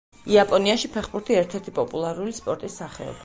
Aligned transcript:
იაპონიაში 0.35 0.89
ფეხბურთი 0.95 1.37
ერთ-ერთი 1.43 1.75
პოპულარული 1.77 2.35
სპორტის 2.41 2.81
სახეობაა. 2.83 3.19